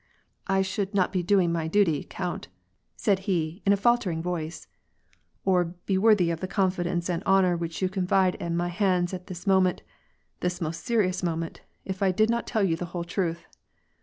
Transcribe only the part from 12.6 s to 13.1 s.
you the whole